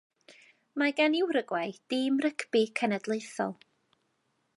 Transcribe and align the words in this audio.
Mae 0.81 0.93
gan 0.99 1.17
Uruguay 1.25 1.71
dîm 1.93 2.15
rygbi 2.25 2.61
cenedlaethol. 2.81 3.53